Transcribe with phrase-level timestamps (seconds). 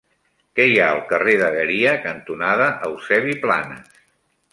[0.59, 4.01] Què hi ha al carrer Dagueria cantonada Eusebi Planas?